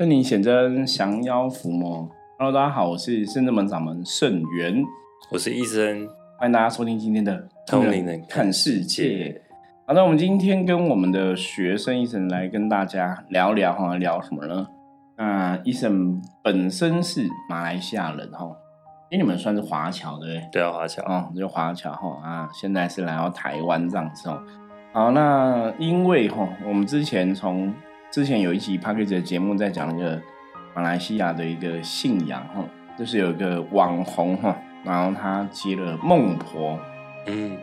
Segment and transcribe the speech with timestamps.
[0.00, 2.08] 圣灵显真，降妖伏魔。
[2.38, 4.82] Hello，大家好，我是圣正门掌门圣元，
[5.30, 9.42] 我是医生，欢迎大家收听今天的通灵人看世界。
[9.86, 14.66] 好的，我们今天跟我们的学生医生来跟大家聊聊哈，聊什么呢？
[15.18, 18.46] 那医生本身是马来西亚人哈，
[19.10, 20.48] 因为你们算是华侨对不对？
[20.50, 24.42] 对啊，华侨哦，就华侨哈啊，现在是来到台湾这样子哦。
[24.94, 27.70] 好，那因为哈，我们之前从
[28.10, 30.20] 之前有一集 p a c k a g e 的节目在讲那个
[30.74, 32.64] 马来西亚的一个信仰哈，
[32.98, 36.76] 就是有一个网红哈，然后他接了孟婆，
[37.26, 37.56] 嗯，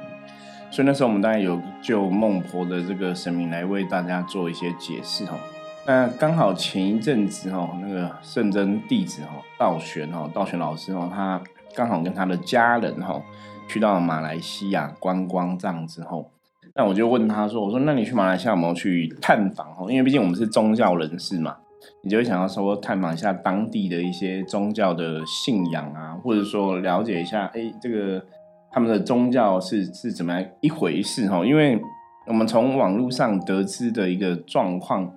[0.71, 5.37] 所以那时候我们当然有就孟婆的这个神明来为大家做一些解释哈。
[5.85, 11.41] 那刚好前一阵子哈，那个圣真弟子哈道玄哈道玄老师哈，他
[11.75, 13.21] 刚好跟他的家人哈
[13.67, 16.31] 去到马来西亚观光这样子后。
[16.77, 19.67] 那我就问他说：“我说，那你去马来西亚有没有去探访？
[19.79, 21.57] 哦，因为毕竟我们是宗教人士嘛，
[22.03, 28.23] 你就会想要说探访一下当地的一些宗教的信仰啊，或者说了解一下，哎，这个
[28.71, 31.27] 他们的宗教是是怎么样一回事？
[31.27, 31.81] 哈，因为
[32.27, 35.11] 我们从网络上得知的一个状况，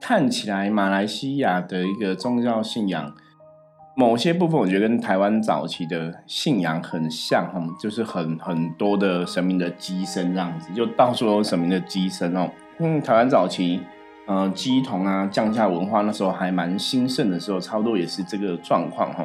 [0.00, 3.12] 看起来马来西亚的一个宗教信仰。”
[3.96, 12.50] 某些部分我觉得跟台湾早期的信仰很像，哈，就是很很多的神明的机身这样子，就到处有神明的机身哦。
[12.78, 13.80] 嗯，台湾早期，
[14.26, 19.24] 呃，鸡童啊降价文化那时候还蛮兴盛的时候，差不多也是这个状况哈。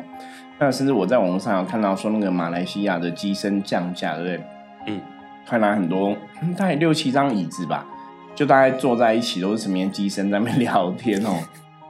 [0.59, 4.45] 那甚至我在网络上有看到说，那个马来西亚的机身降价，对不对？
[4.85, 5.01] 嗯，
[5.47, 6.15] 看来很多
[6.55, 7.87] 大概六七张椅子吧，
[8.35, 11.31] 就大概坐在一起都是神明的机身在那边聊天哦。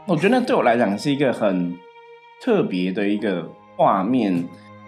[0.06, 1.76] 我觉得对我来讲是一个很。
[2.42, 4.44] 特别的一个画面，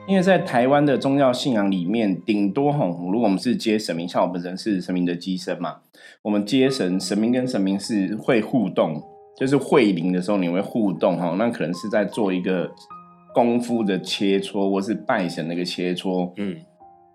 [0.08, 5.78] 因为在台湾的宗教信仰里面，顶多哈，如果我们是接神明，像我本身是神明的机身嘛，
[6.22, 9.02] 我们接神，神明跟神明是会互动，
[9.38, 12.72] 就是会灵的时候你会互动哈，那可能是在做一个
[13.34, 16.58] 功夫的切磋，或是拜神那个切磋，嗯，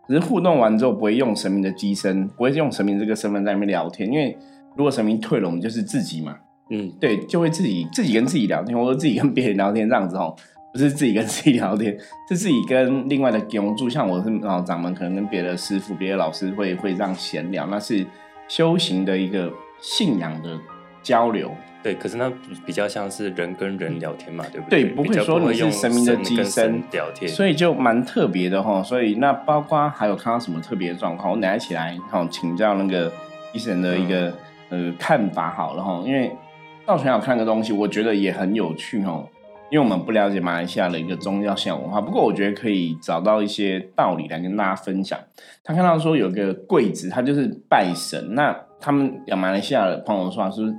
[0.07, 4.37] 只是互动完之后不会用神明的机身，不会用神明这个身份在那边聊天，因为
[4.77, 6.37] 如果神明退了，我们就是自己嘛。
[6.69, 10.35] 嗯，对，就会自己自己跟自己聊天，或者自己跟别人聊天这样子哦，
[10.73, 11.97] 不是自己跟自己聊天，
[12.29, 18.05] 是自己跟另外的供住，像我是老掌门，可能跟别的师傅、别的老师会会这样闲聊，那是
[18.49, 19.49] 修行的一个
[19.81, 20.59] 信仰的
[21.05, 21.53] 交流。
[21.85, 22.29] 对，可是那
[22.67, 24.83] 比较像是人跟人聊天嘛，对不对？
[24.83, 28.83] 对，不会说你是神明的机身聊天，所以就蛮特别的哈。
[28.83, 33.13] 所以那包括还有看到什么特别的状况，我等下起来哈请教那个
[33.53, 34.35] 医生的一个
[34.71, 36.37] 呃看法好了哈，因为。
[36.87, 39.29] 到全好看个东西，我觉得也很有趣哦。
[39.69, 45.19] 因为我们不了解马来西亚的一个宗教信仰文化，不过我觉得可以找到一些道理来跟大家分享。
[45.65, 48.35] 他看到说有个柜子，他就是拜神。
[48.37, 50.73] 那他们讲马来西亚的朋友说，是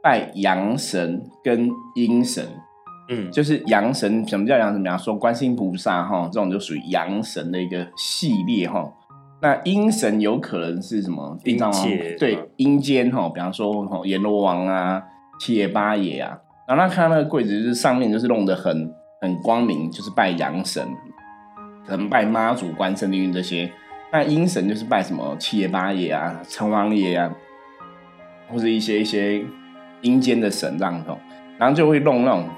[0.00, 2.46] 拜阳神跟阴神。
[3.08, 4.80] 嗯，就是阳神，什么叫阳神？
[4.80, 8.88] 比方说观世音菩萨哈，这种就属于阳神的一个系列哈。
[9.42, 11.36] 那阴神有可能是什么？
[11.42, 15.02] 阴间对阴间哈，比方说阎罗王啊。
[15.38, 20.86] 七爷八爷啊，然后他看到那个柜子，就是上面就是弄得很很光明，就是拜阳神，
[21.86, 23.70] 可能拜妈祖、关圣帝君这些。
[24.12, 27.30] 那阴神就是拜什么七爷八爷啊、城隍爷啊，
[28.48, 29.44] 或者一些一些
[30.02, 31.10] 阴间的神这样子。
[31.58, 32.48] 然后就会弄那种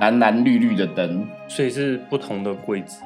[0.00, 3.02] 蓝蓝绿绿的灯，所以是不同的柜子，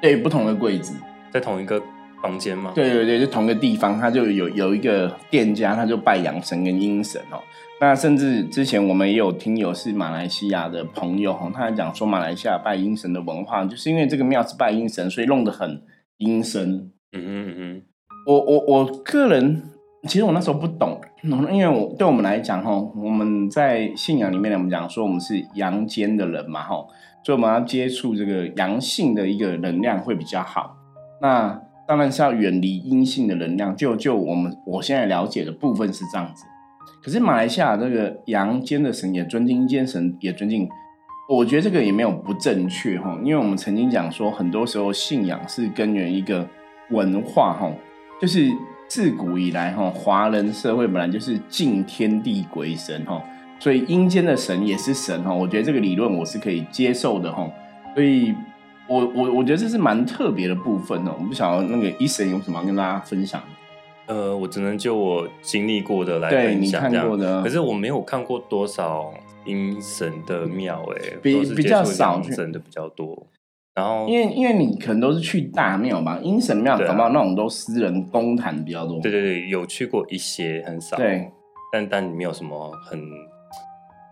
[0.00, 0.94] 对，不同的柜子
[1.30, 1.82] 在同一个。
[2.22, 2.72] 房间吗？
[2.74, 7.38] 对对对，就同一个地方，他就有有一个店家，他就拜阳神跟阴神哦。
[7.78, 15.82] 那甚至之前我们也有听友是马来西亚的朋友哈，他还讲说马来西亚拜阴神的文化，就是因为这个庙是拜阴神，所以弄得很
[16.16, 16.90] 阴森。
[17.12, 17.82] 嗯嗯嗯。
[18.26, 19.62] 我我我个人
[20.04, 26.76] 其实我那时候不懂，因为我对我们来讲哈，我们在信仰里面我们讲说我们是阳间的人嘛哈，
[27.24, 30.74] 所以我们要接触这个阳性的一个能量会比较好。
[31.20, 36.46] 那当然是要远离阴性的能量，就就我们我现在了解的部分是这样子。
[37.02, 40.68] 可是马来西亚这个阳间的神也尊敬，阴间神也尊敬，
[41.28, 43.18] 我觉得这个也没有不正确哈。
[43.22, 46.48] 因为我们曾经讲说，很多时候信仰是根源一个
[46.90, 47.72] 文化哈，
[48.20, 48.50] 就是
[48.88, 53.22] 自古以来哈，华人社会本来就是敬天地鬼神哈，
[53.58, 55.32] 所以阴间的神也是神哈。
[55.32, 57.48] 我觉得这个理论我是可以接受的哈，
[57.94, 58.34] 所以。
[58.88, 63.42] 我我我觉得这是蛮特别的部分哦，我不晓得那个医生有什么跟大家分享。
[64.06, 66.90] 呃，我只能就我经历过的来分享
[67.42, 69.12] 可是我没有看过多少
[69.44, 73.26] 阴神的庙，哎，比比较少神的比较多。
[73.74, 78.98] 然后，因为因为你可能都是去大庙嘛，阴神庙搞不好那种都私人公坛比较多。
[79.00, 80.96] 对对对，有去过一些，很少。
[80.96, 81.30] 对，
[81.72, 82.98] 但但你没有什么很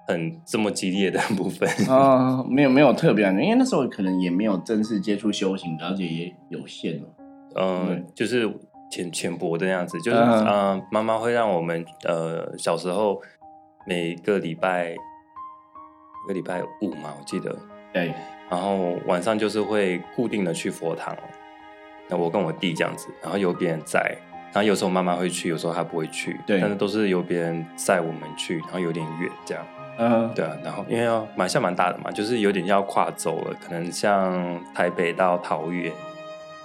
[0.07, 1.67] 很这么激烈的 部分。
[1.89, 7.09] 啊，没有没有特别感觉，因为那时候可能也没有正式接触修行，了解也有限了。
[7.57, 8.47] 嗯，就是
[8.91, 10.47] 浅浅薄的样子，就是嗯。
[10.47, 13.21] 嗯，妈妈会让我们呃小时候
[13.87, 14.95] 每个礼拜
[16.27, 17.55] 每个礼拜五嘛，我记得，
[17.93, 18.15] 对，
[18.49, 21.17] 然后晚上就是会固定的去佛堂，
[22.09, 24.17] 那我跟我弟这样子，然后有别人在，
[24.53, 29.67] 然后有时候妈妈会去，有时候她不会去，对但是都是由别人载我们去，然后有点远这样，
[29.99, 35.93] 嗯，对啊，然后因为要蛮像蛮大的嘛，就是有点要跨州了，可能像台北到桃园、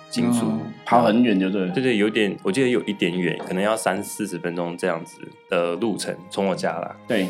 [0.10, 1.74] 金竹，嗯跑很远就对了。
[1.74, 5.20] 对对，有点，我记得有一点远，可能要三四十分钟这样子
[5.50, 6.96] 的路程，从我家啦。
[7.08, 7.28] 对，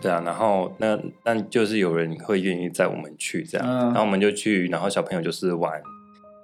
[0.00, 5.72] 对啊，然后那那就是有人会愿意载我们去这样，嗯然后我们就去，然后小朋友就是玩，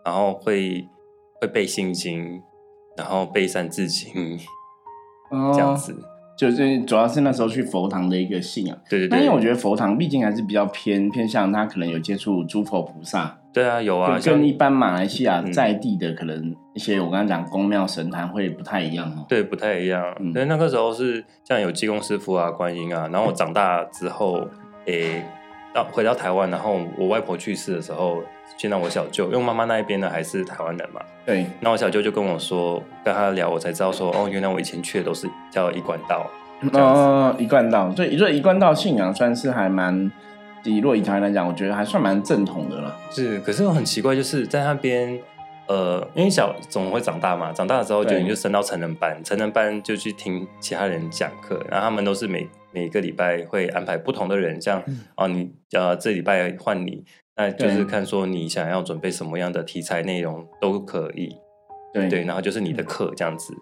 [0.05, 0.87] 然后会
[1.41, 2.43] 会背心经，
[2.97, 4.39] 然后背三字经
[5.31, 5.97] 哦这样子。
[6.37, 8.79] 就是主要是那时候去佛堂的一个信仰。
[8.89, 19.25] 对对对，那因为我觉得佛堂毕竟还是比较偏偏向他可能有接触诸佛菩萨，对啊有啊，跟一般马来西亚嗯在地的可能一些我刚刚讲宫庙神坛会不太一样哦。
[19.29, 20.15] 对不太一样。
[20.21, 24.47] 嗯所以那个时候是像有济公师傅啊、观音啊，然后我长大之后，
[24.87, 25.23] 诶。
[25.75, 28.23] 到回到台湾，然后我外婆去世的时候，
[28.57, 36.27] 见到我小舅，因为我妈妈那一边呢还是台湾人嘛，对，那我小舅就跟我说，跟他聊，我才知道说，哦，原来我以前去的都是叫一贯道。
[36.73, 40.11] 哦，一贯道，对，这一贯道信仰算是还蛮，
[40.65, 42.97] 以若以台湾来讲，我觉得还算蛮正统的了。
[43.11, 45.19] 是，可是我很奇怪，就是在那边，
[45.67, 55.01] 呃，因为小总会长大嘛，长大了之后就你就升到成人班，成人班就去听其他人讲课，然后他们都是每每个礼拜会安排不同的人，像嗯。
[55.17, 57.05] 哦，你呃这礼拜换你，
[57.37, 61.37] 那就是看说你想要准备什么样的题材内容都可以，
[61.93, 62.09] 对。
[62.09, 63.55] 对，然后就是你的课这样子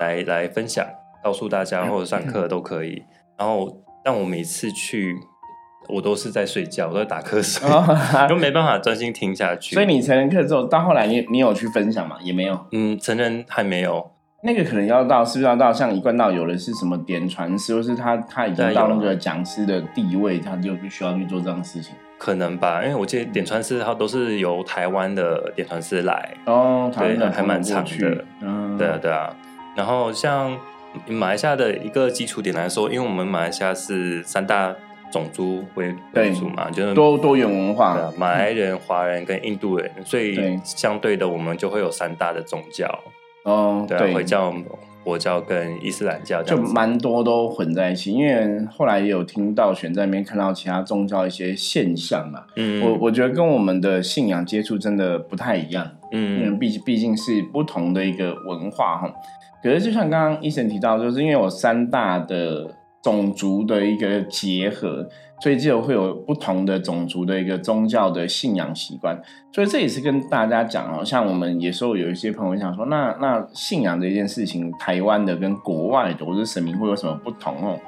[0.00, 0.86] 来来分享，
[1.22, 3.02] 告诉大家或者上课都可以。
[3.38, 5.16] 然后，但我每次去，
[5.88, 7.84] 我都是在睡觉，我都在打瞌睡，哦
[8.28, 9.74] 就没办法专心听下去。
[9.74, 12.16] 所以你成人课之后，到后来你你有去分享吗？
[12.22, 12.58] 也没有。
[12.72, 14.10] 嗯，成人还没有，
[14.42, 21.94] 那个可能要到，是不是要到像一贯道有的是什么点传师，或是他他已经到那个讲师的地位，他就必须要去做这样的事情。
[22.18, 29.34] 可能吧，因为我记得点传师他都是由台湾的点传师来，哦，台湾的还蛮长的，嗯，对啊，对啊。
[29.74, 30.56] 然后像
[31.08, 34.72] 马来西亚的一个基础点来说，因为我们马来西亚是三大
[35.12, 42.88] 种族为对为主嘛，就是多多元文化对啊，马来人、华人跟印度人，所以相对的，我们就会有三大的宗教，
[43.44, 44.52] 哦，对啊，回教、
[45.04, 46.56] 佛教跟伊斯兰教就。
[46.56, 48.12] 蛮多都混在一起。
[48.12, 55.84] 因为后来也有听到选在那边看到其他宗教一些现象嘛，嗯，我我觉得跟我们的信仰接触真的不太一样。
[56.12, 59.12] 因为嗯毕毕竟是不同的一个文化哈。
[59.62, 62.68] 可是就像刚刚医生提到，就是因为有三大的
[63.02, 65.08] 种族的一个结合，
[65.42, 69.20] 所以就会有不同的种族的一个宗教的信仰习惯。
[69.52, 77.78] 所以这也是跟大家讲哦，像我们有时候有一些朋友想说，那那信仰这件事情，台湾的跟国外的或者神明会有什么不同哦？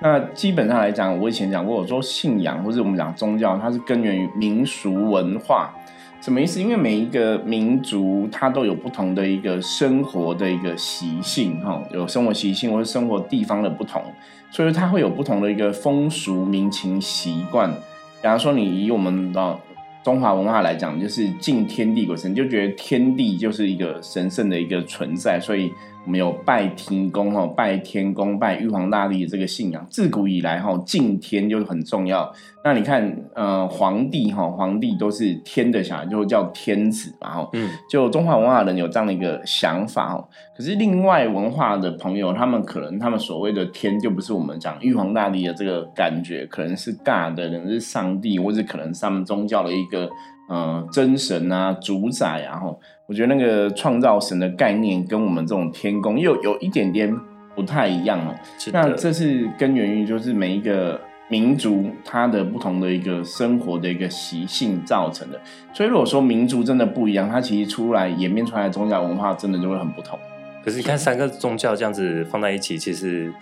[0.00, 5.74] 那基本上来讲，我以前讲过，我说信仰或者我们讲宗教，它是根源于民俗文化。
[6.20, 6.60] 什么意思？
[6.60, 14.02] 因为每一个民族它都有不同的一个生活的一个习性，哈，有生活习性或者生活地方的不同，
[14.50, 17.72] 所以它会有不同的一个风俗民情习惯。
[18.20, 19.58] 比方说，你以我们的
[20.04, 25.70] 中华文化来讲，就是敬天地鬼神，就觉得天地就是一个神圣的一个存在，所以
[26.06, 32.32] 我们有拜天公哦，拜天公、拜玉皇大帝的这个信仰，自古以来哈，敬天就很重要。
[32.64, 37.48] 那你看，呃，皇帝哈，皇帝都是天的小孩，就叫天子嘛哈。
[37.52, 40.28] 嗯就中华文化的人有这样的一个想法哦。
[40.56, 50.08] 可是另外文化的朋友，他们可能他们所谓的天，就不是我们讲玉皇大帝的这个感觉，可能是大的，可能是上帝，或者可能是他们宗教的一个
[50.48, 52.58] 呃真神啊、主宰啊。
[52.58, 57.14] 吼，我觉得那个创造神的概念跟我们这种天宫又有一点点
[57.56, 58.34] 不太一样哦。
[58.72, 65.40] 那这是根源于就是每一个民族它的不同的一个生活的一个习性造成的。
[65.72, 70.18] 所以如果说民族真的不一样，它其实出来演变出来的宗教文化真的就会很不同。
[70.64, 73.32] 可是你看三个宗教这样子放在一起，其实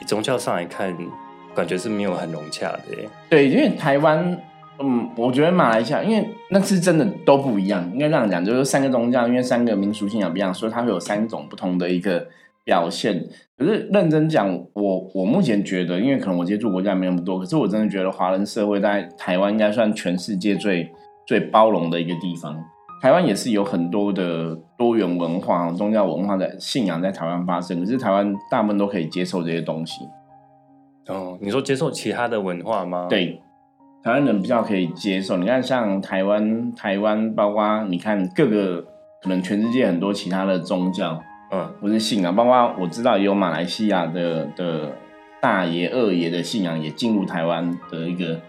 [0.00, 0.94] 以宗教上来看，
[1.54, 3.08] 感觉是没有很融洽的耶。
[3.30, 4.38] 对，因为台湾，
[4.78, 7.90] 嗯，我觉得马来西亚，因为那是真的都不一样。
[7.92, 12.26] 应该这样讲，就是三个宗教，因为三个民俗信仰不一样，所以它会有三种不同的一个
[12.64, 13.24] 表现。
[13.56, 20.90] 可是认真讲，我我目前觉得，因为可能我接触国家没那么多，可是我真的觉得华人社会在台湾应该算全世界最
[21.26, 22.56] 最包容的一个地方。
[23.02, 30.00] 台湾也是有很多的多元文化、宗教文化的信仰在台湾发生，可是台湾大部分都可以接受这些东西。
[31.08, 33.40] 哦，你说接受其他的文化吗？，对，
[34.06, 35.36] 台湾人比较可以接受。
[35.36, 38.80] 你看，像台湾，台湾包括你看各个
[39.20, 41.20] 可能全世界很多其他的宗教，
[41.50, 44.92] 嗯不是信仰，包括我知道也有马来西亚的的
[45.40, 48.40] 大爷、二爷的信仰也进入台湾的一个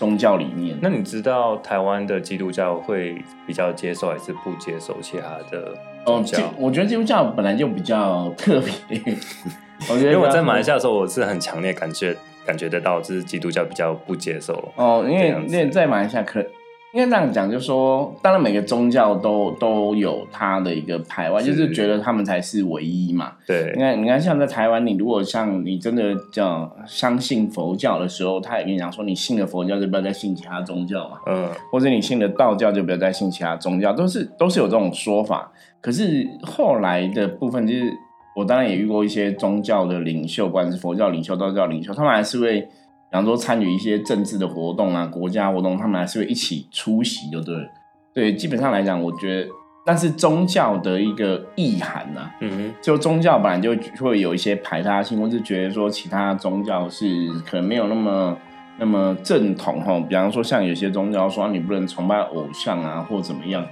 [0.00, 0.76] 宗教里面。
[0.82, 6.38] 那你知道台湾的基督教会比较接受还是不接受其他的哦，宗教？
[6.38, 9.00] 基我觉得基督教本来就比较特别。
[9.88, 12.16] 我觉得因为我在马来西亚的时候，我是很强烈感觉
[12.46, 14.72] 感觉得到，这是基督教比较不接受。
[14.76, 16.44] 哦，因为这样子因为在马来西亚可
[16.92, 23.32] 应该这样讲，就是说，当然每个宗教都都有它的一个排外，就是觉得他们才是唯一嘛。
[23.44, 35.50] 对你，看，你看，像在台湾，你如果像你真的叫相信佛教的时候，他也跟你讲说，你信了佛教就不要再信其他宗教嘛，嗯，或者你信了道教就不要再信其他宗教，都是都是有这种说法。
[35.80, 37.92] 可是后来的部分，就是
[38.34, 42.68] 我当然也遇过一些宗教的领袖，不管是佛教领袖、道教领袖，他们还是会，比
[43.12, 47.68] 方说参与一些政治的活动啊、国家活动，他们还是会一起出席，就对了。
[48.12, 49.48] 对，基本上来讲，我觉得
[49.86, 58.36] 那是宗教的一个意涵呐、嗯哼，就宗教本来就会有一些排他性，或是觉得说其他宗教是可能没有那么
[58.78, 60.00] 那么正统哈。
[60.08, 63.64] 比方说像有些宗教说、啊你不能崇拜偶像啊，或怎么样，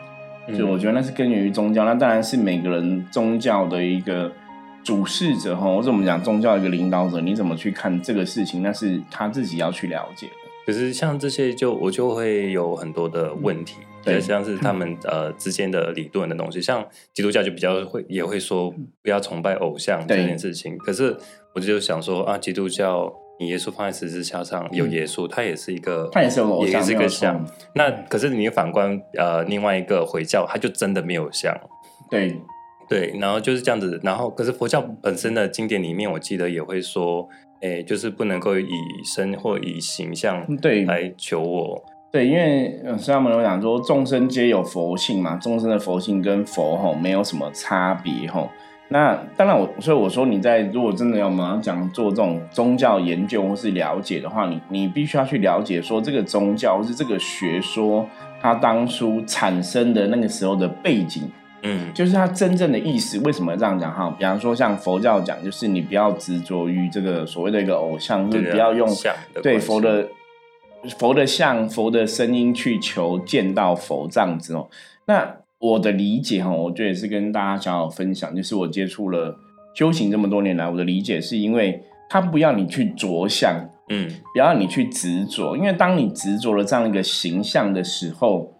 [0.49, 1.85] 嗯就我觉得那是根源于宗教。
[1.85, 4.31] 那当然是每个人宗教的一个
[4.85, 10.33] 主事者哈，或者我们讲宗教一个领导者，你怎么去看这个事情，那是他自己要去了解的。
[10.65, 18.73] 可是像这些就我就会有很多的问题，对像是他们呃之间的理论的东西，像基督教就比较会也会说
[19.03, 20.79] 不要崇拜偶像这件事情。
[20.79, 21.17] 可是
[21.55, 27.45] 我就想说啊，基督教你耶稣放在十字架上有耶稣，他也是一个，他也是有偶像也是一个像。
[27.75, 31.53] 那可是你反观呃另外一个回教，他就真的没有像。
[32.09, 32.41] 对
[32.93, 37.27] 对，然后就是这样子，然后可是佛教本身的经典里面，我记得也会说，
[37.63, 38.67] 哎，就是不能够以
[39.05, 48.51] 身或以形象对来求我，对，因为呃，释迦牟尼佛讲说，众生皆有佛性嘛，众生的佛性跟佛吼没有什么差别吼。
[48.89, 58.07] 那当然我，所以我说你在如果真的要马上讲做这种宗教研究或是了解的话，你你必须要去了解说这个宗教或是这个学说
[58.39, 61.23] 它当初产生的那个时候的背景，
[61.63, 63.19] 嗯，就是它真正的意思。
[63.21, 64.11] 为什么这样讲哈？
[64.19, 68.89] 比方说像佛教讲，就是你不要执着于这个所谓的一个偶像，就是不要用
[69.43, 70.09] 对佛的
[70.99, 74.69] 佛的像、佛的声音去求见到佛这样子哦。
[75.07, 79.39] 那我的理解哈，我觉得也是跟大家想要分享，就是我接触了
[79.75, 88.53] 修行这么多年来，我的理解是因为他不要你去着相，嗯不要你去执着，因为当你执着了这样一个形象的时候，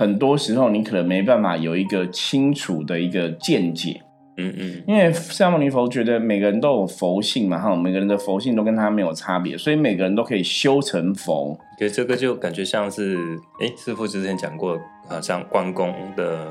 [0.00, 4.00] 很多时候你可能没办法有一个清楚的一个见解。
[4.38, 11.54] 嗯嗯因为释迦牟尼佛觉得每个人都有佛性嘛，哈，每个人的佛性都跟他没有差别，所以每个人都可以修成佛。
[11.78, 13.18] 可是这个就感觉像是，
[13.60, 16.46] 哎，师傅之前讲过，好像关公的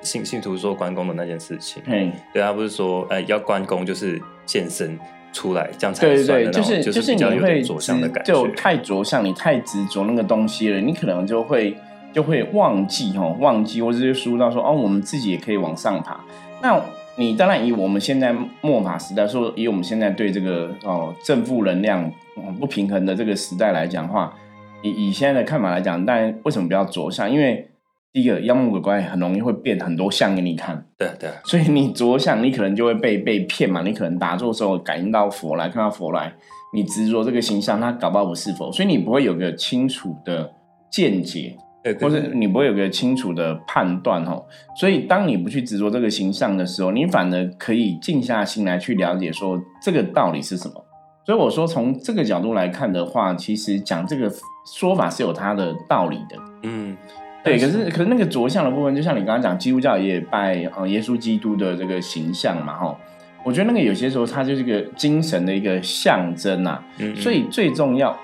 [0.00, 4.98] 信信徒说关公的那件事情，嘿，对他不是说，哎，要关公就是现身
[5.34, 11.76] 出来，这样才对对对，就是就是你会着相的感执就，太着相，你太执着那个东西了，你可能就会
[12.12, 16.20] 就会忘记哦，忘记或者是输到说哦，我们自己也可以往上爬。
[16.62, 16.80] 那
[17.16, 22.04] 你当然以我们现在末法时代，说以我们现在对这个哦正负能量、
[22.36, 24.32] 嗯不平衡的这个时代来讲的话，
[24.80, 27.28] 以以现在的看法来讲，但为什么不要着相？
[27.28, 27.68] 因为
[28.12, 33.82] 第一个妖魔鬼怪很容易会变很多相给你看，对对，所以你着相，你可能就会被被骗嘛。
[33.82, 36.32] 你可能打坐的时候感应到佛来，看到佛来，
[36.72, 40.52] 你执着这个形象，他搞不好不是佛，所以你不会有个清楚的
[40.90, 44.44] 见解，对，或者你不会有个清楚的判断哦。
[44.76, 50.84] 所以当你不去执着这个形象的时候，你反而可以静下心来去了解说这个道理是什么。
[51.24, 54.32] 所以我说，从这个角度来看的话，其实讲这个
[54.66, 56.36] 说法是有它的道理的。
[56.62, 56.96] 嗯，
[57.44, 62.96] 对，可是可是那个着相的部分，就像你刚刚讲，基督教也拜呃耶稣基督的这个形象嘛，哈，
[63.44, 68.18] 我觉得那个有些时候它就是一个精神的一个象征啊，嗯，嗯所以最重要，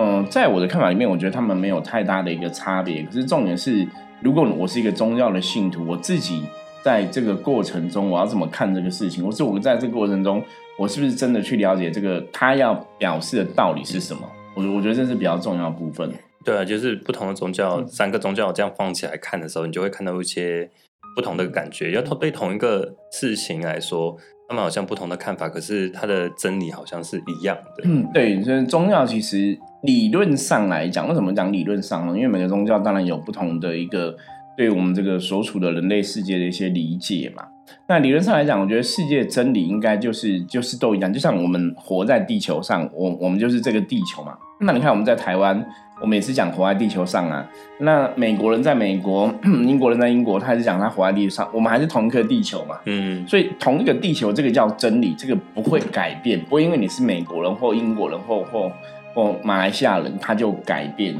[0.00, 3.02] 嗯、在我的看法里面，我觉得他们没有太大的一个差别。
[3.02, 3.86] 可是重点是，
[4.22, 6.44] 如果我是一个宗教的信徒，我自己
[6.84, 9.24] 在这个过程中，我要怎么看这个事情？
[9.24, 10.40] 或是我在这个过程中，
[10.78, 14.22] 我是不是真的去了解这个他要表示的道理是什么？
[14.54, 16.08] 我我觉得这是比较重要的部分。
[16.44, 20.70] 对啊，就是不同的宗教，嗯三个宗教这样放起来看的时候，你就会看到一些
[21.16, 21.90] 不同的感觉。
[21.90, 24.16] 要同对同一个事情来说，
[24.48, 27.82] 他们好像不同的看法，可是它的真理好像是一样的。
[27.84, 32.14] 嗯，对，所以宗教其实理论上来讲，为什么讲理论上呢？
[32.16, 34.16] 因为每个宗教当然有不同的一个
[34.56, 37.44] 对我们这个所处的人类世界的一些理解嘛。
[37.86, 44.36] 那理论上来讲，我觉得世界真理应该就是就是都一样，就像我们活在地球上，我我们就是这个地球嘛。
[44.60, 45.64] 那你看我们在台湾，
[46.00, 47.48] 我们也是讲活在地球上啊。
[47.78, 52.76] 那美国人在美国， 英国人在英国，他也是讲他活在地球上，我们还是同一颗地球嘛。
[52.86, 58.72] 嗯，所以同一个地球，这个叫真理，这个不会改变，不会因为你是美国人或英国人或或
[59.14, 61.14] 或马来西亚人，他就改变。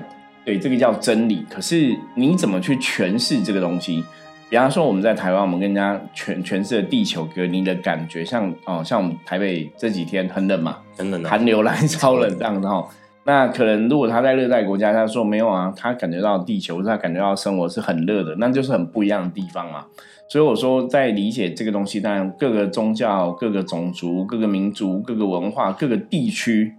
[0.44, 1.44] 对，这个叫真理。
[1.50, 4.02] 可是你怎么去诠释这个东西？
[4.50, 12.82] 比方说我们在台湾，我们跟人家诠诠释地球给你的感觉，像哦，像我们台北这几天很冷嘛，很冷，寒流来超冷这样子哈。
[13.24, 19.84] 那可能如果他在热带国家，他说没有啊，他感觉到地球，他感觉到生活是很热的，那就是很不一样的地方嘛。
[20.30, 26.72] 所以我说，在理解这个东西，当然各个宗教、各个种族、各个民族、各个文化、各个地区。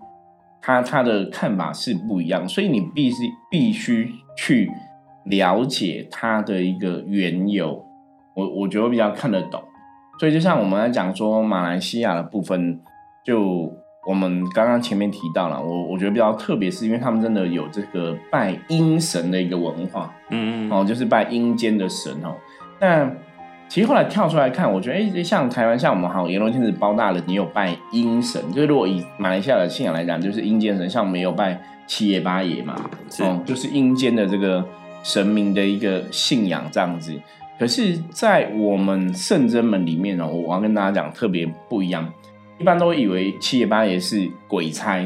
[0.61, 3.15] 他他的看法是不一样，所以你必须
[3.49, 4.71] 必须去
[5.25, 7.85] 了解他的一个缘由，
[8.35, 9.61] 我我觉得比较看得懂。
[10.19, 12.79] 所以就像我们来讲说马来西亚的部分，
[13.25, 13.71] 就
[14.07, 22.35] 我们刚刚前面提到了，我我觉得比较特别，是因为他们真的有这个拜阴神的一个文化，嗯哦，就是拜阴间的神哦，
[22.79, 23.11] 那。
[23.69, 32.75] 其实后来跳出来看，我觉得哎，像台湾，像我们好阎罗天子包大人，你有拜阴神，就是如果以马来西亚的信仰来讲，就是阴间神，像我们有拜七爷八爷嘛，
[33.19, 34.65] 哦，就是阴间的这个
[35.03, 37.13] 神明的一个信仰这样子。
[37.59, 42.11] 可是，在我们圣真门里面呢，我要跟大家讲特别不一样，
[42.57, 44.97] 一般都以为七爷八爷是鬼差，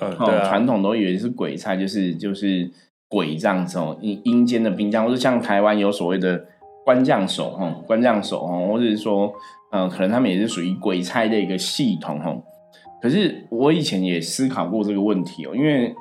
[0.00, 2.70] 嗯，对啊，传统都以为是鬼差，就是就是
[3.08, 6.44] 鬼这样子哦，阴阴间的兵将，或者像台湾有所谓的。
[6.84, 9.32] 官将手哈，官将手哈，或者是说，
[9.72, 12.36] 嗯，可能他们也是属于鬼差的一个系统哈。
[13.00, 15.94] 可是我以前也思考过这个问题哦，因为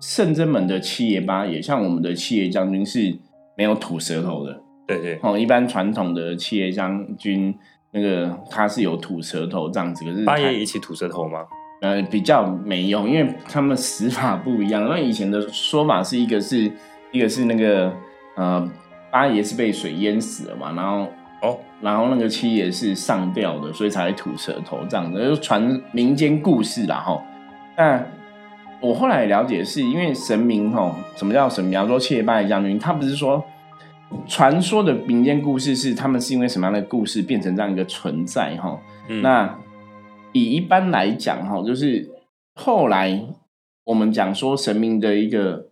[0.00, 3.18] 圣真门的七爷八爷，像我们的七爷将军是
[3.56, 7.54] 没有吐舌头的，对对，哦，一般传统的七爷将军
[7.92, 11.40] 那个他是有吐舌头这样子，可是八爷一起吐舌头吗？
[11.82, 14.88] 呃，比较没用，因为他们死法不一样。
[14.88, 16.70] 那以前的说法是一个是
[17.10, 17.92] 一个是那个
[18.36, 18.70] 呃。
[19.12, 21.06] 八爷是被水淹死了嘛，然后
[21.42, 27.22] 哦，然后那个七爷是上吊的，所以才会吐舌头这样子，就传民间故事啦哈。
[27.76, 28.10] 但
[28.80, 31.72] 我后来了解，是因为神明哈，什么叫神明？
[31.72, 33.44] 比方说七爷八爷将军，他不是说
[34.26, 38.80] 传说的民间故事，是他们是因为什么样的故事变成这样一个存在哈？
[39.20, 39.58] 那
[40.32, 42.08] 以一般来讲哈，就是
[42.54, 43.22] 后来
[43.84, 45.70] 我们讲说神明的一个。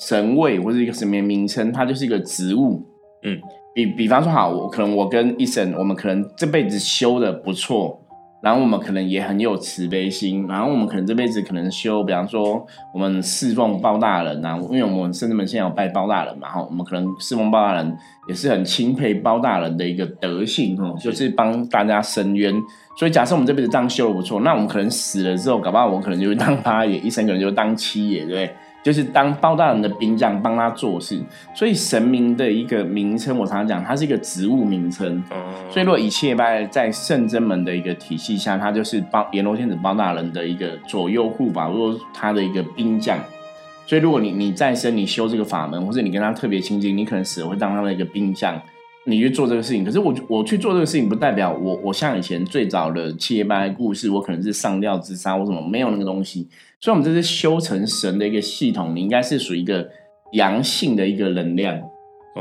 [0.00, 2.82] 神位或者一个什么名称，它就是一个职务。
[3.22, 3.38] 嗯，
[3.74, 8.00] 比比方说，好，我可能我跟一生，我们可能这辈子修的不错，
[8.42, 17.94] 然后我们可能也很有慈悲心，然后我们可能这辈子可能修，比方说我们侍奉包大人啊，因为我们甚至们现在有拜包大人嘛，哈，我们可能侍奉包大人
[18.26, 22.54] 也是很钦佩包大人的一个德性，哦，就是帮大家伸冤。
[22.98, 28.50] 所以假设我们这辈子这样修的不错，那我们可能死了之后，搞不好我们可能就会当八爷，医生可能就当七爷，对不对？
[28.82, 31.20] 就是当包大人的兵将帮他做事，
[31.54, 35.22] 所以神明的一个名称，我常常讲，它是一个职务名称。
[35.70, 43.18] 所以如果一切拜在圣真门的一个体系下，他就是包阎罗天子包大人的一个左右护法，或他的一个兵将。
[43.86, 48.54] 所以如果你你再生，你修这个法门，或者你跟他特别亲近，你可能死了会当他的一个兵将，
[49.06, 49.84] 你去做这个事情。
[49.84, 56.48] 可是我我去做这个事情，不代表我我像以前最早的七爷拜故事，我可能是上吊自杀我什么，没有那个东西。
[56.80, 59.88] 所以，我们这是修成神的一个系统，你应该是属于一个
[60.32, 61.80] 阳性的一个能量，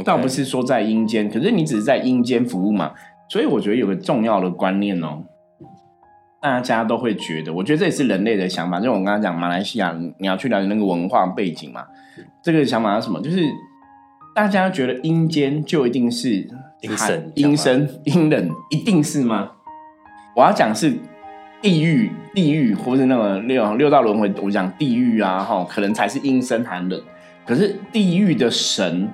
[0.03, 1.29] 倒不是说在阴间。
[1.29, 2.93] 可是你只是在阴间服务嘛？
[3.29, 5.23] 所以，我觉得有个重要的观念哦，
[6.41, 8.79] 大家都会觉得，我觉得这也是人类的想法。
[8.79, 11.85] 就我刚刚讲，马来西亚你要去了解那个文化背景嘛？
[12.41, 13.21] 这个想法是什么？
[13.21, 13.43] 就是
[14.41, 16.47] 大家觉得阴间就一定是
[16.81, 19.51] 阴神、阴森、阴冷，一定是吗？
[20.35, 20.97] 我要讲是。
[21.61, 27.01] 地狱，地狱，或是那个六六道轮回，我讲地狱啊，哈，可能才是阴森寒冷。
[27.45, 29.09] 可是地狱的神，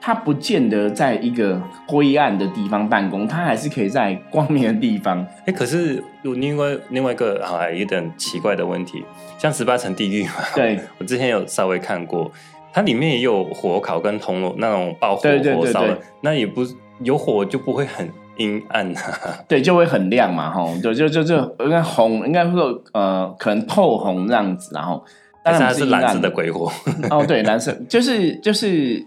[0.00, 5.24] 他不见得在一个灰暗的地方办公，他还是可以在光明的地方。
[5.46, 9.04] 哎，可是有另外另外一个啊，有点奇怪的问题，
[9.38, 12.32] 像十八层地狱嘛，对 我之前有稍微看过，
[12.76, 15.22] 它里面也有火烤跟铜锣那种爆火
[15.56, 16.60] 火烧的，那也不
[17.02, 18.06] 有火就不会很。
[18.38, 25.02] 阴暗啊， 对，就会很亮嘛，吼，对，就就就应该红，应该说呃，可能透红这样子，然后，
[25.42, 26.70] 但是它是蓝色的鬼火，
[27.08, 29.02] 哦，对，蓝色，就是就是，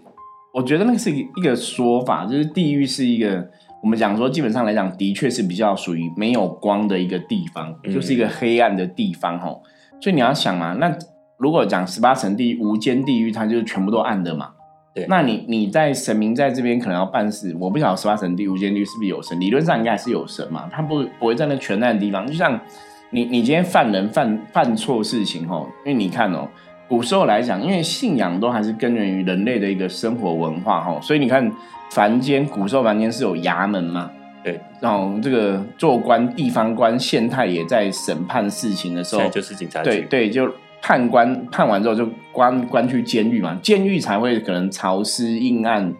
[0.52, 3.48] 我觉得那个是一个说法，就是地狱是一个，
[3.84, 9.62] 我们讲说基本上来讲，的确是比较属于没有光的一个地方，就是一个黑暗的地方，吼，
[10.00, 10.92] 所以你要想嘛，那
[11.40, 14.50] 如果讲十八层地狱、无间地狱，它就是全部都暗的嘛。
[14.94, 15.06] 对。
[15.08, 22.60] 那你你在神明在这边可能要办事，我不晓得十八层地无间地狱是不是有神，理论上应该还是有神嘛，他不不会在那全暗的地方，就像
[23.08, 26.46] 你你今天犯人犯犯错事情哦，因为你看哦，
[26.86, 31.50] 古时候来讲，因为信仰都还是根源于人类的一个生活文化哈，所以你看
[31.90, 34.10] 凡间古时候凡间是有衙门嘛，
[34.44, 39.90] 对，然后这个做官地方官县太也在审判事情的时候就是警察局。
[39.90, 40.52] 对对，就
[40.90, 45.94] 判官判完之后就关关去监狱嘛，监狱才会可能潮湿阴暗、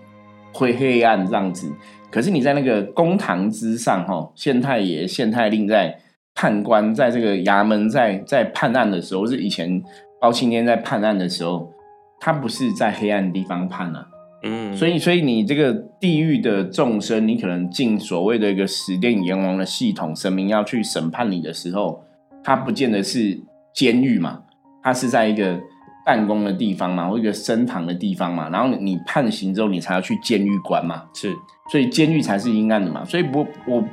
[0.53, 1.73] 灰黑暗这样子。
[2.11, 5.97] 可是你在那个公堂之上，哈，县太爷、县太令在
[6.35, 9.81] 判官在这个衙门在在判案的时候，是以前
[10.21, 11.71] 包青天在判案的时候，
[12.19, 14.09] 他不是在黑暗的地方判啊，
[14.43, 22.03] 嗯，所以，所以你这个地狱的众生，你可能进所谓的一个十殿阎王的系统，神明要去审判你的时候，
[22.43, 23.41] 他不见得是
[23.73, 24.43] 监狱嘛，
[24.83, 25.61] 他是在一个
[26.05, 31.33] 办公的地方嘛，或一个升堂的地方嘛，然后你判刑之后，你才要去监狱关嘛，是
[31.71, 33.87] 所以监狱才是阴暗的嘛，所以不，我不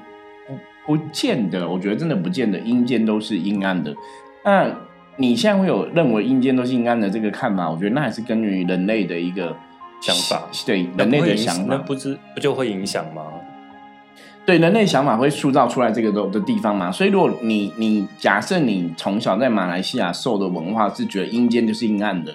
[0.86, 3.94] 不见得，我觉得真的不见得阴间都是阴暗的。
[4.46, 4.72] 那
[5.18, 9.56] 你现在会有认为阴间都是阴暗的这个看法，我觉得那还是根源于人类的一个
[10.02, 13.24] 想法，对人类的想法，那不知不就会影响吗？
[14.48, 16.90] 对人类想法会塑造出来这个的的地方嘛。
[16.90, 22.34] 所以如果你你假设你从小在马来西亚受的文化是觉得阴间就是阴暗的，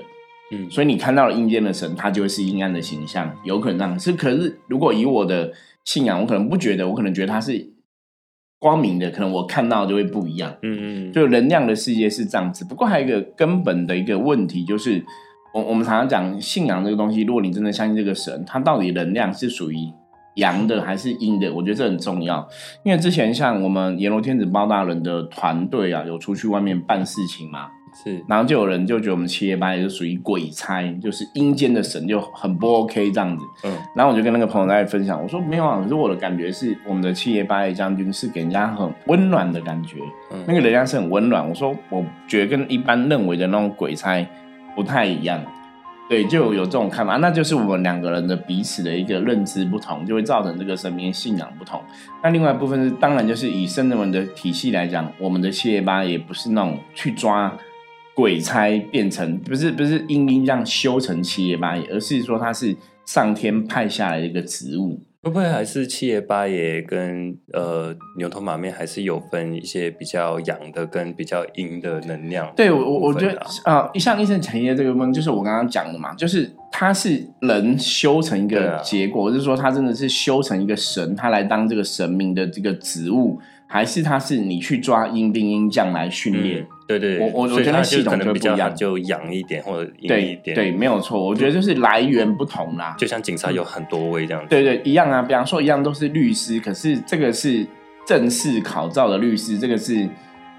[0.53, 3.99] 嗯，所以你看到了阴间的神，它就会是阴暗的形象，有可能这样。
[3.99, 5.51] 是可是如果以我的
[5.85, 7.73] 信仰，我可能不觉得，我可能觉得它是
[8.59, 10.55] 光明的，可能我看到就会不一样。
[10.61, 12.63] 嗯嗯，就能量的世界是这样子。
[12.67, 15.03] 不过还有一个根本的一个问题，就是
[15.55, 19.79] 我我们常常讲信仰这个东西，如果你真的相信这个神，它到底能量是属于
[20.35, 21.53] 阳的还是阴的？
[21.53, 22.47] 我觉得这很重要。
[22.85, 27.69] 因为之前像我们阎罗天子包大人的团队啊，有出去外面办事情嘛，
[28.03, 33.45] 是然后就有人就觉得我们七爷八爷就属于鬼差，就是阴间的神就很不 OK 这样子。
[33.65, 39.99] 嗯然后我就跟那个朋友在分享，我说没有啊，可是我的感觉是我们的七爷八爷将军是给人家很温暖的感觉。
[40.33, 41.47] 嗯，那个人家是很温暖。
[41.47, 44.27] 我说，我觉得跟一般认为的那种鬼差
[44.75, 45.39] 不太一样，
[46.13, 51.81] 对，就有这种看法，那就是我们两个人的彼此的一个认知不同，就会造成这个身边信仰不同。
[52.23, 57.57] 那另外一部分是，当然就是以圣人们的体系来讲，我们的七夜八也不是那种去抓
[58.15, 65.01] 鬼差变成，不是不是阴阴这样修成七夜八，而是说他是上天派下来的一个职务。
[65.23, 72.53] 会不会还是七爷八爷跟呃牛头马面还是有分一些比较阳的跟比较阴的能量？
[72.57, 86.67] 对我我我觉得部分啊啊，像医生产业这个问，就是我刚刚讲的嘛，就是他是人修成一个结果，就是说他真的是修成一个神，他来当这个神明的这个职务，还是他是你去抓阴兵阴将来训练嗯？，
[86.99, 92.95] 对对，我我我觉得它系统就不一样就阳一点或者阴一点，对对，没有错，我觉得就是来源不同啦。
[92.99, 95.23] 就像警察有很多位这样子，对对，一样啊。
[95.23, 97.67] 比方说，一样都是律师，可是这个是
[98.07, 100.09] 正式考照的律师，这个是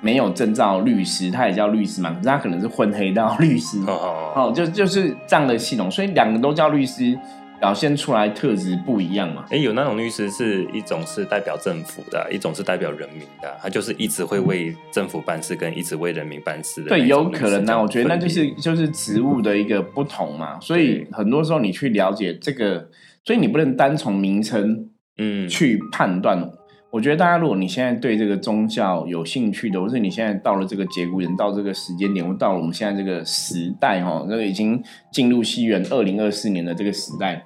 [0.02, 3.80] 没有证照律师，他也叫律师嘛，可是他可能是混黑道律师。
[3.88, 7.17] 哦，就就是这样的系统，所以两个都叫律师，
[7.63, 9.45] 表现出来特质不一样嘛。
[9.49, 22.89] 哎，有那种律师是一种是代表政府的，一种是代表人民的，他就是一直会为政府办事，跟一直为人民办事的对，有可能啊、我觉得那就是就是职务的一个不同嘛，所以很多时候你去了解这个，
[23.23, 26.52] 所以你不能单从名称嗯去判断。
[26.93, 34.79] 我觉得大家，如果你现在对这个宗教有兴趣的，或是你现在到了这个节骨眼，到这个时间点，或到了我们现在这个时代，哈，这个已经
[35.12, 37.43] 进入西元二零二四年的这个时代，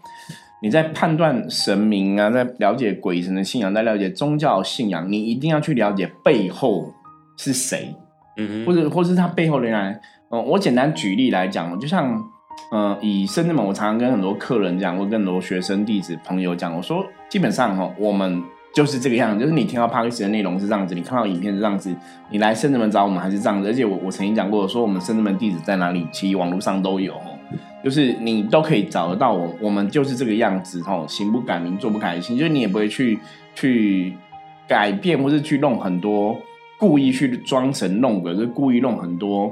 [0.62, 6.94] 你在判断神明啊，在了解鬼神的信仰，在了解宗教信仰，你一定要去了解背后
[7.38, 7.96] 是谁。
[8.36, 9.98] 嗯哼，或者或是他背后的人，
[10.30, 12.22] 嗯、我简单举例来讲，就像，
[12.74, 18.44] 嗯、以深圳门，我常常跟很多客人讲，或跟很多学生弟子朋友讲，我说，基本上哈，我们
[18.78, 21.92] 就是这个样子，就是你听到 p o d c a s 的内容是这样子，你看到影片是这样子，
[22.30, 27.16] 你来深圳门找我们还是这样子，而且我我曾经讲过，说我们深圳门地址在哪里，其实网络上都有。
[27.84, 33.18] 就是你都可以找得到我，我们就是这个样子吼，行不改名，坐不改姓，就是你也不会去
[33.56, 34.14] 去
[34.68, 36.40] 改变，或是去弄很多
[36.78, 39.52] 故意去装神弄鬼，就是故意弄很多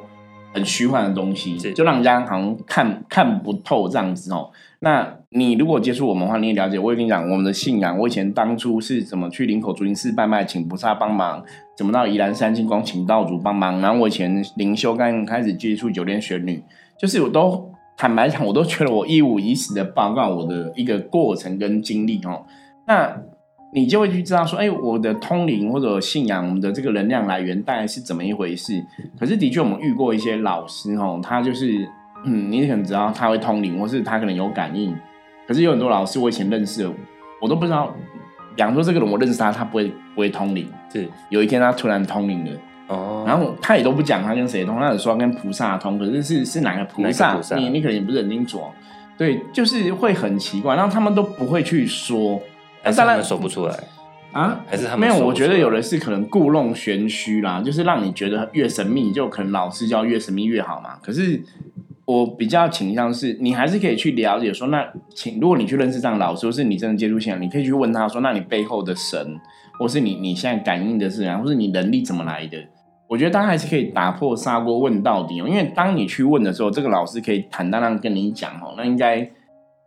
[0.55, 4.49] 很虚幻的东西，就让人家好像看看不透这样子哦。
[4.79, 7.99] 那你如果接触我们的话，你也了解，我也跟你讲我们的信仰。
[7.99, 11.43] 我以前当初是怎么去林口竹林寺拜拜，请菩萨帮忙；
[11.75, 13.81] 怎么到宜兰三清宫请道主帮忙。
[13.81, 16.63] 然后我以前灵修刚开始接触九天玄女，
[16.97, 22.45] 就是我都坦白讲，我都觉得我一五一十的报告我的一个过程跟经历哦。
[22.87, 23.21] 那
[23.75, 28.81] 你就会去知道说，哎，我的通灵或者信仰，我们的这个能量来源大概是怎么一回事。
[29.19, 31.85] 可是的确，我们遇过一些老师哦，他就是
[32.23, 34.95] 嗯，你可能知道他会通灵，或是他可能有感应。
[35.45, 36.93] 可是有很多老师，我以前认识的，
[37.41, 37.93] 我都不知道。
[38.55, 40.65] 比方说这个人，我认识他，他不会不会通灵。
[40.93, 42.51] 是有一天他突然通灵了，
[42.87, 47.35] 哦，然后他也都不讲他跟谁通，他只说跟菩萨通，可是是是哪个菩萨？
[47.35, 48.71] 菩萨你你可能也不是很清楚哦。
[49.17, 52.41] 对，就是会很奇怪，然后他们都不会去说。
[52.91, 53.75] 当然还是他们说不出来，
[54.31, 60.97] 啊，还是他们没有，我觉得有的是可能故弄玄虚啦，就是让你觉得越神秘，就可能老师教越神秘越好嘛。
[61.01, 61.41] 可是
[62.05, 69.39] 我比较倾向是，你还是可以去了解说，那请如果你去认识这样老师，或是你真的接触信仰，你可以去问他说，那你背后的神，
[69.79, 72.57] 或是你你现在感应的是然，或是你能力怎么来的？
[73.07, 79.29] 我觉得大家还是可以打破砂锅问到底哦，因为当你去问的时候，这个老师可以坦荡荡跟你讲哦，那应该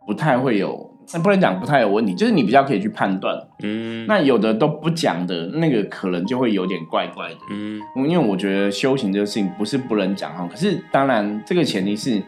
[0.07, 3.35] 不太会有，那不能讲不太有问题，就是你比较可以去判断。
[3.63, 7.37] 嗯，那有的都不讲的那个，可能就会有点怪怪的。
[7.51, 12.21] 嗯因为我觉得修行这个事情不是不能讲哈，可是当然这个前提是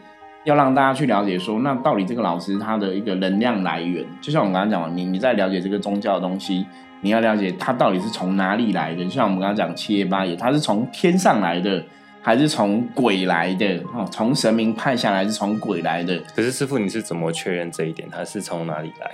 [0.44, 6.66] 要让大家去了解说，那到底这个老师他的一个能量来源，就像我们刚刚讲的，你你在了解这个宗教的东西，
[7.02, 9.04] 你要了解它到底是从哪里来的。
[9.04, 11.84] 就像我们刚刚讲七叶八叶，它是从天上来的，
[12.22, 13.82] 还是从鬼来的？
[13.92, 16.16] 哦，从神明派下来，是从鬼来的？
[16.34, 18.08] 可是师傅，你是怎么确认这一点？
[18.08, 19.10] 他是从哪里来？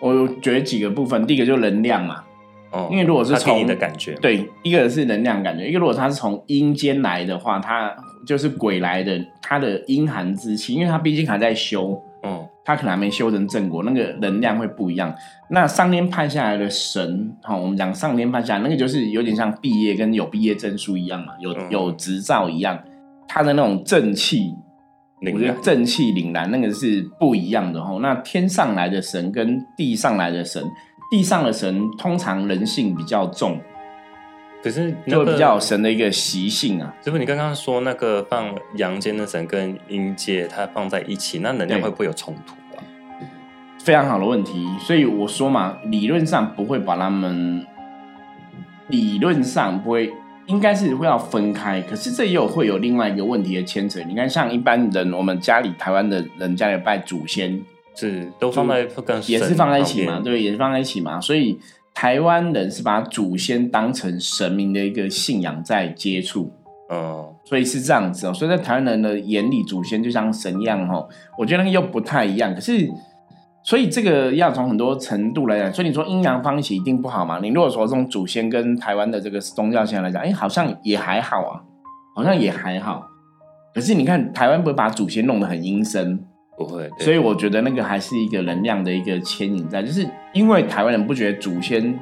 [0.00, 2.22] 我觉得几个部分，第一个就是能量嘛，
[2.70, 7.94] 哦，因为如果是从的感觉，对，一个是能量感觉，一个如果它是从阴间来的话，它
[8.26, 15.14] 就是鬼来的，它的阴寒之气，因为它毕竟还在修，嗯他可能还没修成正果，那个能量会不一样。
[15.48, 22.78] 那上天派下来的神，哈、我们讲上天派下来那个就是有点像毕业跟有毕业证书一样嘛，有、嗯有执照一样，
[23.26, 24.54] 他的那种正气，
[25.32, 27.98] 我觉得正气凛然那个是不一样的哈。
[28.02, 30.62] 那天上来的神跟地上来的神，
[31.10, 33.58] 地上的神通常人性比较重。
[34.62, 36.94] 可是那个就比较有神的一个习性啊。
[37.04, 42.82] 师傅，你刚刚说那个放阳间的神跟阴界它放在一起，那能量会不会有冲突啊？
[43.78, 47.64] 非常好的问题，所以我说嘛，理论上不会把他们，
[48.88, 50.12] 理论上不会，
[50.46, 51.80] 应该是会要分开。
[51.80, 54.00] 可是这也有会有另外一个问题的牵扯。
[54.06, 57.58] 你看，像一般人，我们家里台湾的人家里拜祖先，
[57.94, 61.18] 是都放在跟也是放在一起嘛，对，也是放在一起嘛。
[61.20, 61.58] 所以
[62.00, 66.48] 台湾人是把祖先当成神明的一个信仰在接触。
[66.92, 71.08] 嗯，所以是这样子哦，所以在台湾人的眼里，祖先就像神一样哦。
[71.36, 72.54] 我觉得那个又不太一样。
[72.54, 72.88] 可是，
[73.64, 77.40] 所以这个要从很多程度来讲，所以你说阴阳方一起一定不好嘛？
[77.40, 81.60] 你如果说这种祖先跟台湾的这个宗教信仰来讲，哎，好像也还好啊，
[82.14, 83.08] 好像也还好。
[83.74, 86.24] 可是你看，台湾不会把祖先弄得很阴森，
[86.58, 91.96] 不会，所以我觉得那个还是一个能量的一个牵引在，就是因为台湾人不觉得祖先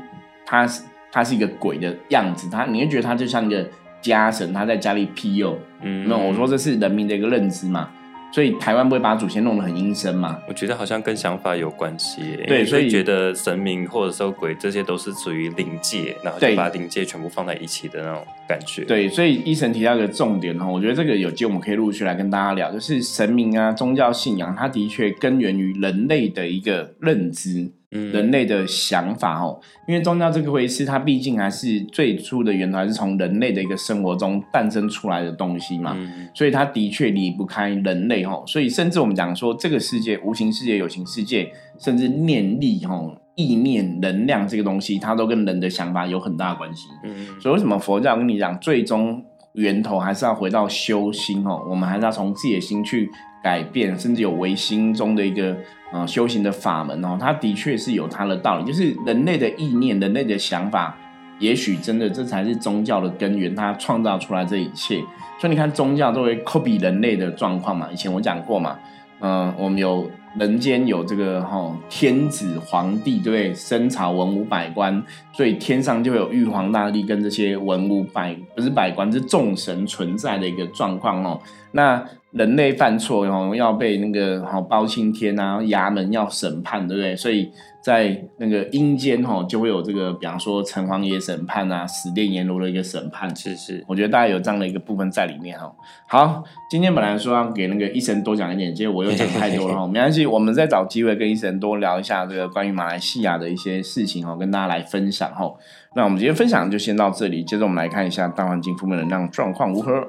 [0.46, 3.68] 他是他是一个鬼的样子，他你会觉得他就像一个
[4.00, 5.58] 家神，他在家里庇佑。
[5.82, 6.08] 嗯。
[6.08, 7.90] 那，我说这是人民的一个认知嘛，
[8.36, 10.38] 所以台湾不会把祖先弄得很阴森嘛。
[10.46, 27.72] 我觉得好像跟想法有关系对所以就觉得神明或者说鬼这些都是属于灵界，然后就对把灵界全部放在一起的那种感觉。，对，所以医生提到一个重点哈，我觉得这个有机会我们可以陆续来跟大家聊，就是神明啊、宗教信仰，它的确根源于人类的一个认知。
[27.96, 36.28] 嗯，人类的想法哦，因为宗教这个回事，它毕竟还是最初的源头，还是从人类的一个生活中诞生出来的东西嘛，嗯。
[36.34, 38.42] 所以它的确离不开人类哦。
[38.46, 46.88] 所以甚至我们讲说，这个世界、无形世界、有形世界，甚至念力哦、意念、能量这个东西，它都跟人的想法有很大的关系。
[47.04, 47.26] 嗯。
[47.40, 53.08] 所以为什么佛教跟你讲，最终源头还是要回到修心哦，我们还是要从自己的心去
[53.46, 55.56] 改变，甚至有唯心中的一个
[55.92, 60.98] 呃修行的法门哦，它的确是有它的道理，就是人类的意念、人类的想法，
[61.38, 65.00] 也许真的这才是宗教的根源，它创造出来这一切。
[65.38, 68.76] 所以你看，宗教作为 copy 人类的状况嘛，以前我讲过嘛，
[69.20, 73.54] 嗯、我们有人间有这个哈、天子皇帝，对不对？
[73.54, 81.40] 身朝文武百官，所以天上就有玉皇大帝跟这些文武百不是百官，是众神存在的一个状况哦。
[81.72, 87.16] 那人类犯错哦，要被那个好包青天啊，衙门要审判，对不对？
[87.16, 87.50] 所以
[87.82, 93.34] 在那个阴间哦，就会有这个，比方说城隍爷审判啊，死殿阎罗的一个审判。
[93.34, 95.72] 是是，我觉得大概有这样的一个部分在里面哦。
[96.06, 99.86] 好，今天本来说要给那个医生多讲一点，结果我又讲太多了哦。
[99.86, 105.56] 没关系，我们再找机会跟医生多聊一下这个关于马来西亚的一些事情哦，跟大家来分享哦。
[105.94, 110.06] 那我们今天分享就先到这里，接着我们来看一下大环境负面能量状况如何。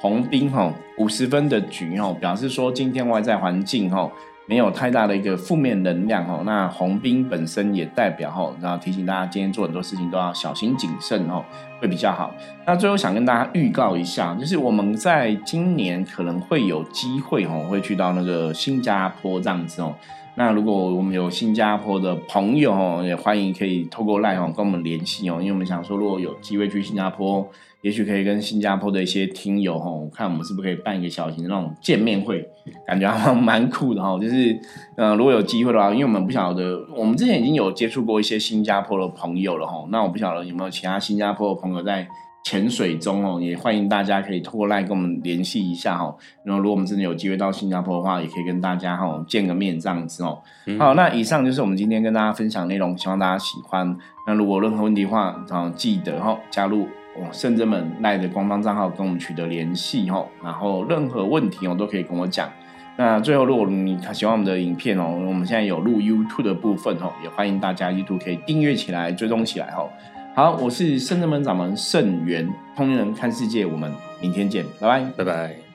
[0.00, 4.10] 红兵吼五十分的局吼，表示说今天外在环境哦
[4.50, 6.42] 没有太大的一个负面能量哦。
[6.44, 11.44] 那红兵本身也代表哦，然后提醒大家今天做很多事情都要小心谨慎哦，
[11.78, 12.34] 会比较好。
[12.66, 19.94] 那最后想跟大家预告一下，就是我们在今年可能会有机会哦，会去到那个新加坡这样子哦。
[20.40, 27.46] 那如果我们有新加坡的朋友哦，也欢迎可以透过 LINE 哦跟我们联系哦，因为我们想说，如果有机会去新加坡，
[27.82, 32.42] 也许可以跟新加坡的一些听友哦，看我们是不是可以办一个小型的那种见面会，
[32.86, 34.16] 感觉还蛮酷的哈。
[34.18, 34.58] 就是，
[34.96, 39.86] 呃，如果有机会的话，因为我们不晓得，我们之前已经有接触过一些新加坡的朋友了哈。
[39.90, 42.08] 那我不晓得有没有其他新加坡的朋友在。
[42.42, 46.16] 潜水中哦，也欢迎大家可以透过来跟我们联系一下哦。
[46.42, 50.38] 然后，如果我们真的有机会到新加坡的话，也可以跟大家哈见个面这样子哦。
[50.78, 53.96] 好，那以上就是我们今天跟大家分享内容，希望大家喜欢。
[54.26, 60.26] 那如果任何问题的话，然记得哈加入我圣真门赖的官方账号跟我们取得联系哦。
[60.42, 62.48] 然后任何问题哦都可以跟我讲。
[62.96, 69.88] 那最后，如果你喜欢我们的影片哦，我们现在有录 YouTube 的部分哦，也欢迎大家 YouTube 可以订阅起来、追踪起来哦。
[70.32, 75.69] 好，我是圣人门掌门圣元，通灵人看世界，我们明天见，拜拜，拜拜。